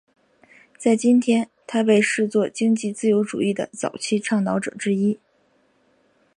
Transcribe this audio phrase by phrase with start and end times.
[0.79, 5.19] 在今天他被视作经济自由主义的早期倡导者之一。